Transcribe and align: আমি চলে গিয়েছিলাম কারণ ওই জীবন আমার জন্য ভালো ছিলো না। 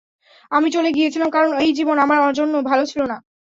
আমি 0.51 0.67
চলে 0.75 0.89
গিয়েছিলাম 0.91 1.29
কারণ 1.31 1.51
ওই 1.55 1.69
জীবন 1.77 1.97
আমার 2.05 2.37
জন্য 2.39 2.53
ভালো 2.69 2.83
ছিলো 2.91 3.05
না। 3.05 3.17